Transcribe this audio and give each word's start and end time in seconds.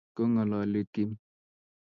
Kongalale 0.15 0.81
Kim 0.93 1.09